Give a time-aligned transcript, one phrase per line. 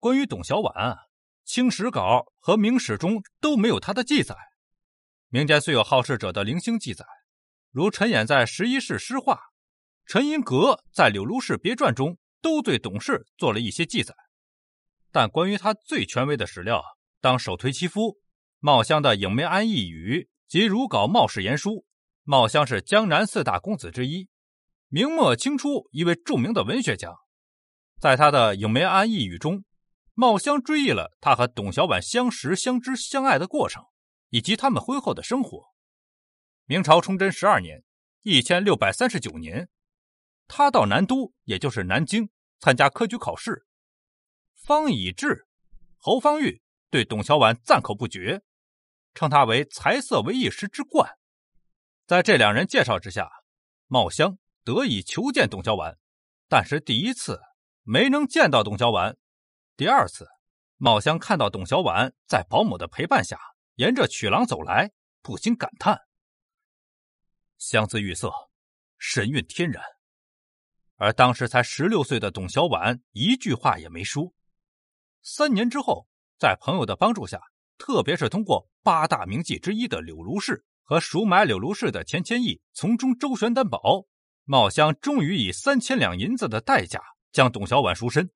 [0.00, 0.72] 关于董小宛，
[1.44, 2.00] 《清史稿》
[2.38, 4.34] 和《明史》中都没有他的记载。
[5.28, 7.04] 民间虽有好事者的零星记载，
[7.70, 9.34] 如陈演在《十一世诗话》，
[10.06, 14.14] 陈寅恪在《柳如是别传》中都对董氏做了一些记载。
[15.12, 16.82] 但关于他最权威的史料，
[17.20, 18.16] 当首推其夫
[18.58, 21.84] 茂乡的《影梅庵一语》及如稿茂氏言书。
[22.22, 24.30] 茂乡是江南四大公子之一，
[24.88, 27.12] 明末清初一位著名的文学家。
[28.00, 29.62] 在他的《影梅庵一语》中，
[30.20, 33.86] 茂香追忆了他和董小宛相识、相知、相爱的过程，
[34.28, 35.72] 以及他们婚后的生活。
[36.66, 37.84] 明朝崇祯十二年
[38.20, 39.70] （一千六百三十九年），
[40.46, 43.64] 他到南都，也就是南京，参加科举考试。
[44.54, 45.46] 方以智、
[45.96, 46.60] 侯方域
[46.90, 48.42] 对董小宛赞口不绝，
[49.14, 51.16] 称他为才色为一时之冠。
[52.06, 53.30] 在这两人介绍之下，
[53.86, 55.96] 茂香得以求见董小宛，
[56.46, 57.40] 但是第一次
[57.84, 59.16] 没能见到董小宛。
[59.80, 60.28] 第二次，
[60.76, 63.40] 茂香看到董小宛在保姆的陪伴下
[63.76, 64.90] 沿着曲廊走来，
[65.22, 65.98] 不禁感叹
[67.56, 68.30] ：“香姿玉色，
[68.98, 69.82] 神韵天然。”
[71.00, 74.34] 而当时才十六岁的董小宛一句话也没说。
[75.22, 76.06] 三年之后，
[76.38, 77.40] 在朋友的帮助下，
[77.78, 84.04] 特别是通过八大名妓之一的柳如是和赎买柳如是的钱谦益从中周旋担保，
[84.44, 87.00] 茂香终于以三千两银子的代价
[87.32, 88.30] 将董小宛赎身。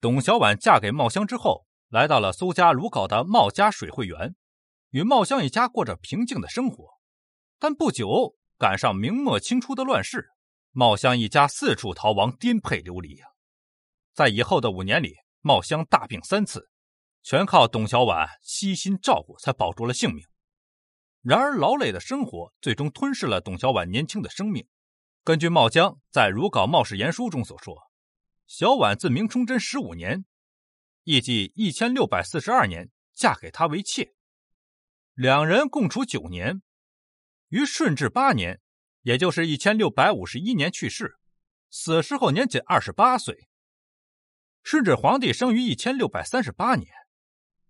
[0.00, 4.34] 董小宛嫁给茂香之后，来到了苏家如皋的茂家水会园，
[4.90, 6.86] 与茂香一家过着平静的生活。
[7.58, 10.30] 但不久赶上明末清初的乱世，
[10.72, 13.20] 茂香一家四处逃亡，颠沛流离
[14.14, 15.16] 在以后的五年里。
[15.42, 16.68] 茂香大病三次，
[17.22, 20.22] 全靠董小宛悉心照顾才保住了性命。
[21.22, 24.66] 然而，劳累的生活最终吞噬了董小宛年轻的生命。
[25.24, 27.74] 根据茂江在《如稿茂氏言书》中所说，
[28.52, 30.24] 小婉自明崇祯十五年
[31.04, 34.12] （亦即一千六百四十二年）嫁给他为妾，
[35.14, 36.60] 两人共处九年，
[37.50, 38.60] 于顺治八年
[39.02, 41.16] （也就是一千六百五十一年）去世，
[41.70, 43.46] 死时候年仅二十八岁。
[44.64, 46.92] 顺治皇帝生于一千六百三十八年，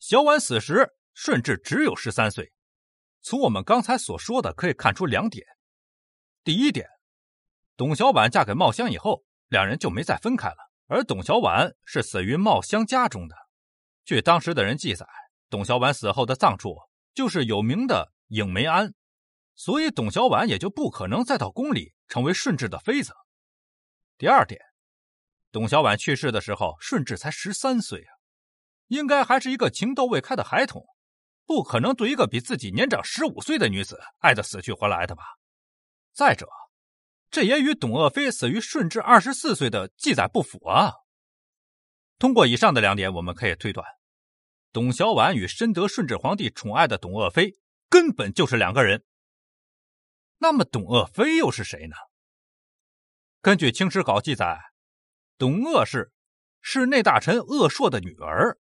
[0.00, 2.52] 小婉死时，顺治只有十三岁。
[3.22, 5.46] 从我们刚才所说的可以看出两点：
[6.42, 6.88] 第一点，
[7.76, 9.24] 董小宛嫁给茂香以后，
[9.54, 10.56] 两人就没再分开了，
[10.88, 13.36] 而董小宛是死于茂香家中的。
[14.04, 15.06] 据当时的人记载，
[15.48, 16.76] 董小宛死后的葬处
[17.14, 18.92] 就是有名的影梅庵，
[19.54, 23.14] 所以董小宛也就不可能再到宫里成为顺治的妃子。
[24.18, 24.60] 第二点。
[25.52, 28.10] 董小宛去世的时候，顺治才十三岁啊，
[28.88, 30.84] 应该还是一个情窦未开的孩童，
[31.46, 35.22] 不可能对一个比自己年长十五岁的女子爱得死去活来的吧？
[36.12, 36.48] 再者，
[37.34, 40.92] 这也与董鄂妃死于顺治二十四岁的记载不符啊。
[42.16, 43.84] 通过以上的两点，我们可以推断，
[44.72, 47.56] 董小宛与深得顺治皇帝宠爱的董鄂妃
[47.88, 49.02] 根本就是两个人。
[50.38, 51.96] 那么，董鄂妃又是谁呢？
[53.42, 54.60] 根据《清史稿》记载。
[55.36, 56.12] 董鄂氏
[56.60, 58.60] 是内大臣鄂硕的女儿。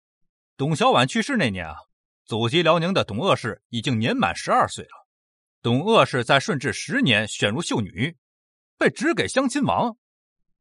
[0.56, 1.76] 董小宛去世那年啊，
[2.25, 5.06] 祖籍辽宁的董鄂氏已经年满十二岁了。
[5.60, 8.16] 董鄂氏在顺治十年选入秀女，
[8.77, 9.97] 被指给襄亲王。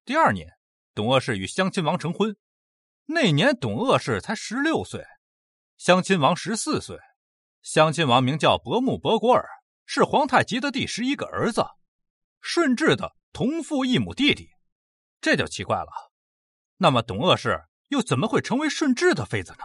[0.05, 0.53] 第二年，
[0.93, 2.35] 董鄂氏与襄亲王成婚。
[3.05, 5.05] 那年，董鄂氏才十六岁，
[5.77, 6.97] 襄亲王十四岁。
[7.61, 9.47] 襄亲王名叫伯木伯果尔，
[9.85, 11.65] 是皇太极的第十一个儿子，
[12.41, 14.49] 顺治的同父异母弟弟。
[15.21, 16.11] 这就奇怪了，
[16.77, 19.63] 那么董鄂氏又怎么会成为顺治的妃子呢？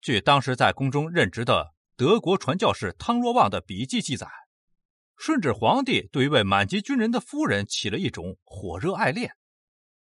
[0.00, 4.26] 据当时在宫中任职的德国传教士汤若望的笔记记载，
[5.16, 9.34] 顺治皇帝对一位满级军人的夫人起了一种火热爱恋。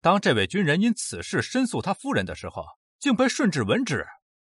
[0.00, 2.64] 当这位军人因此事申诉他夫人的时候，
[2.98, 4.06] 竟被顺治闻之，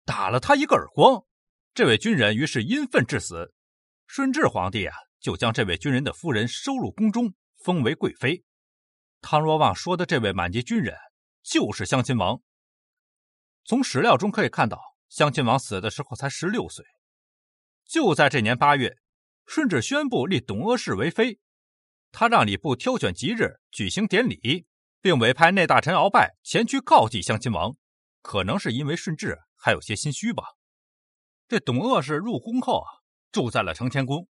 [0.05, 1.25] 打了他一个耳光。
[1.75, 3.53] 这位军人于是因愤致死。
[4.07, 7.33] 顺治皇帝啊，就将这位军人的夫人收入宫中，
[7.65, 8.45] 封为贵妃。
[9.21, 10.97] 汤若望说的这位满级军人
[11.43, 12.41] 就是襄亲王。
[13.65, 16.85] 从史料中可以看到，襄亲王死的时候才十六岁。
[17.87, 18.97] 就在这年八月，
[19.53, 21.41] 顺治宣布立董鄂氏为妃，
[22.13, 24.65] 他让礼部挑选吉日举行典礼，
[25.01, 27.77] 并委派内大臣鳌拜前去告祭襄亲王。
[28.23, 30.45] 可能是因为顺治还有些心虚吧。
[31.49, 33.03] 这董鄂氏入宫后啊，
[33.33, 34.29] 住在了承乾宫。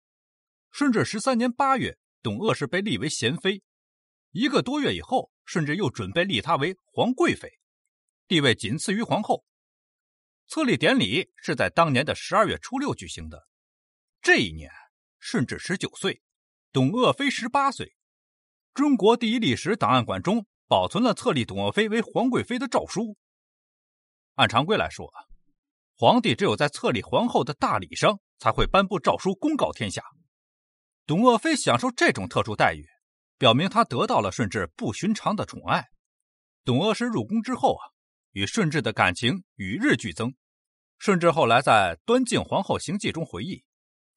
[0.70, 3.64] 顺治十三年八月，董鄂氏被立为贤妃。
[4.30, 7.58] 一个多月以后，顺治又准备立她为皇贵妃，
[8.28, 9.44] 地位仅次于皇后。
[10.46, 13.48] 册立典礼是在当年的十二月初六举行的。
[14.22, 14.72] 这一年，
[15.20, 16.22] 顺治十九岁，
[16.72, 17.96] 董鄂妃十八岁。
[18.74, 23.18] 中国第一历史档案馆中保存了册立董鄂妃为皇贵妃的诏书，
[24.36, 25.12] 按常规来说，
[25.96, 30.04] 皇帝只有在册立皇后的大礼上才会颁布诏书公告天下。
[31.08, 32.86] 董鄂妃享受这种特殊待遇，
[33.38, 35.88] 表明她得到了顺治不寻常的宠爱。
[36.64, 37.82] 董鄂氏入宫之后啊，
[38.34, 40.36] 与顺治的感情与日俱增。
[41.00, 43.64] 顺治后来在《端敬皇后行记》中回忆，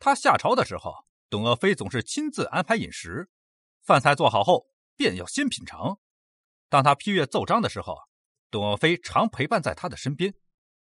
[0.00, 3.30] 他下朝的时候，董鄂妃总是亲自安排饮食，
[3.82, 4.66] 饭菜做好后
[4.96, 6.00] 便要先品尝。
[6.70, 7.98] 当他批阅奏章的时候，
[8.50, 10.34] 董鄂妃常陪伴在他的身边。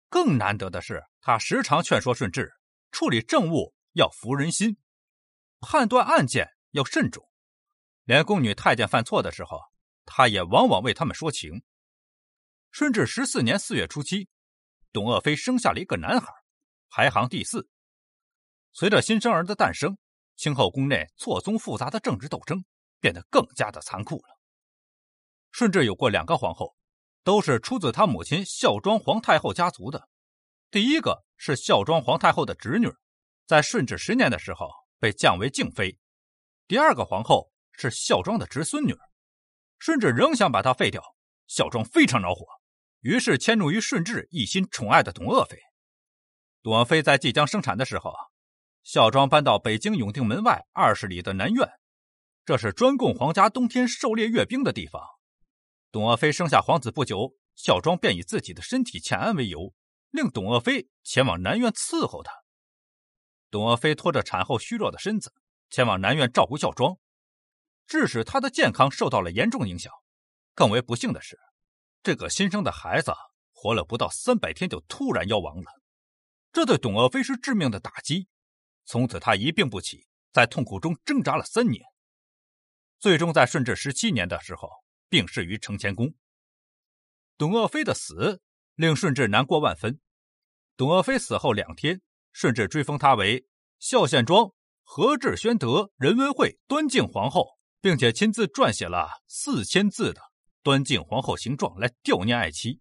[0.09, 2.53] 更难得的是，他时常劝说顺治
[2.91, 4.77] 处理政务要服人心，
[5.59, 7.29] 判断案件要慎重。
[8.05, 9.59] 连宫女太监犯错的时候，
[10.05, 11.63] 他也往往为他们说情。
[12.71, 14.29] 顺治十四年四月初七。
[14.93, 16.31] 董鄂妃生下了一个男孩，
[16.89, 17.69] 排行第四。
[18.73, 19.97] 随着新生儿的诞生，
[20.35, 22.65] 清后宫内错综复杂的政治斗争
[22.99, 24.39] 变得更加的残酷了。
[25.51, 26.75] 顺治有过两个皇后，
[27.23, 30.09] 都是出自他母亲孝庄皇太后家族的。
[30.71, 32.91] 第一个是孝庄皇太后的侄女，
[33.45, 34.67] 在顺治十年的时候
[34.99, 35.99] 被降为静妃；
[36.67, 38.95] 第二个皇后是孝庄的侄孙女，
[39.77, 41.15] 顺治仍想把她废掉，
[41.45, 42.43] 孝庄非常恼火。
[43.01, 45.59] 于是迁怒于顺治一心宠爱的董鄂妃。
[46.63, 48.15] 董鄂妃在即将生产的时候，
[48.83, 51.69] 孝庄搬到北京永定门外二十里的南苑，
[52.45, 55.01] 这是专供皇家冬天狩猎阅兵的地方。
[55.91, 59.73] 董鄂妃生下皇子不久，孝庄便以自己的身体欠安为由，
[60.11, 62.33] 令董鄂妃前往南苑伺候他。
[63.49, 65.33] 董鄂妃拖着产后虚弱的身子
[65.69, 66.97] 前往南苑照顾孝庄，
[67.87, 69.93] 致使她的健康受到了严重影响。
[70.53, 71.39] 更为不幸的是。
[72.03, 73.13] 这个新生的孩子
[73.53, 75.71] 活了不到三百天就突然夭亡了，
[76.51, 78.27] 这对董鄂妃是致命的打击。
[78.85, 81.83] 从此她一病不起，在痛苦中挣扎了三年，
[82.99, 84.69] 最终在顺治十七年的时候
[85.09, 86.13] 病逝于承乾宫。
[87.37, 88.41] 董鄂妃的死
[88.75, 89.99] 令顺治难过万分。
[90.75, 92.01] 董鄂妃死后两天，
[92.31, 93.45] 顺治追封她为
[93.79, 94.51] 孝献庄
[94.83, 100.21] 和治宣德仁文惠端敬皇后，并且亲自撰写了四千字的。
[100.61, 102.79] 端敬皇后形状来悼念爱妻。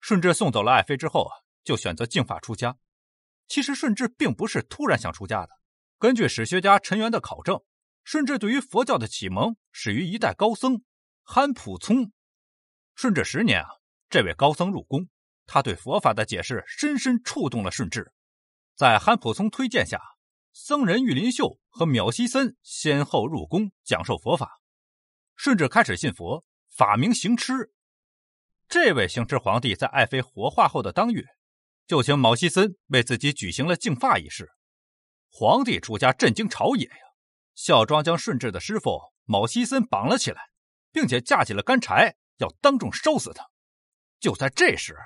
[0.00, 1.32] 顺治送走了爱妃之后啊，
[1.62, 2.76] 就选择净发出家。
[3.46, 5.50] 其实顺治并不是突然想出家的。
[5.98, 7.60] 根据史学家陈元的考证，
[8.02, 10.82] 顺治对于佛教的启蒙始于一代高僧
[11.22, 12.12] 憨普聪。
[12.94, 13.68] 顺治十年啊，
[14.08, 15.08] 这位高僧入宫，
[15.46, 18.12] 他对佛法的解释深深触动了顺治。
[18.76, 20.00] 在憨普聪推荐下，
[20.52, 24.60] 僧人玉林秀和妙西森先后入宫讲授佛法。
[25.36, 26.44] 顺治开始信佛。
[26.76, 27.72] 法名行痴，
[28.66, 31.24] 这位行痴皇帝在爱妃火化后的当月，
[31.86, 34.50] 就请毛西森为自己举行了净发仪式。
[35.30, 36.96] 皇帝出家震惊朝野呀！
[37.54, 40.40] 孝庄将顺治的师傅毛西森绑了起来，
[40.92, 43.44] 并且架起了干柴，要当众烧死他。
[44.20, 44.96] 就在这时，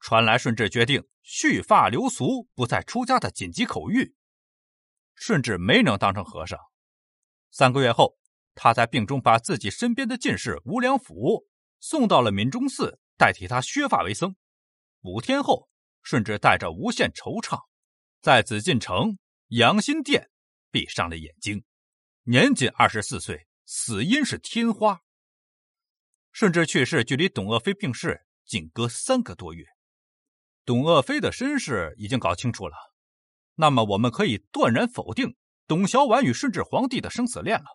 [0.00, 4.14] 传来顺治决定蓄发留俗、不再出家的紧急口谕。
[5.14, 6.58] 顺治没能当成和尚。
[7.50, 8.18] 三个月后。
[8.54, 11.46] 他在病中把自己身边的进士吴良辅
[11.80, 14.36] 送到了闽中寺，代替他削发为僧。
[15.00, 15.70] 五天后，
[16.02, 17.64] 顺治带着无限惆怅，
[18.20, 19.18] 在紫禁城
[19.48, 20.30] 养心殿
[20.70, 21.64] 闭上了眼睛，
[22.24, 25.00] 年仅二十四岁，死因是天花。
[26.32, 29.66] 顺治去世距离董鄂妃病逝仅隔三个多月，
[30.64, 32.76] 董鄂妃的身世已经搞清楚了，
[33.54, 35.36] 那么我们可以断然否定
[35.66, 37.66] 董小宛与顺治皇帝的生死恋了。